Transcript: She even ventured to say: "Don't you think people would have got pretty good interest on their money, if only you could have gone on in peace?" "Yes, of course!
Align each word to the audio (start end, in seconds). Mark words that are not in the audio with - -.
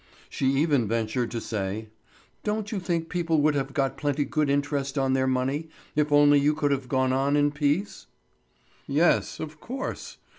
She 0.31 0.47
even 0.53 0.87
ventured 0.87 1.29
to 1.29 1.39
say: 1.39 1.89
"Don't 2.43 2.71
you 2.71 2.79
think 2.79 3.07
people 3.07 3.39
would 3.43 3.53
have 3.53 3.71
got 3.71 3.97
pretty 3.97 4.25
good 4.25 4.49
interest 4.49 4.97
on 4.97 5.13
their 5.13 5.27
money, 5.27 5.69
if 5.95 6.11
only 6.11 6.39
you 6.39 6.55
could 6.55 6.71
have 6.71 6.89
gone 6.89 7.13
on 7.13 7.37
in 7.37 7.51
peace?" 7.51 8.07
"Yes, 8.87 9.39
of 9.39 9.59
course! 9.59 10.17